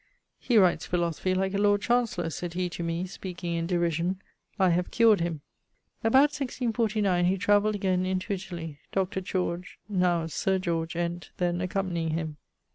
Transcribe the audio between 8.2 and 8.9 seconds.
Italy,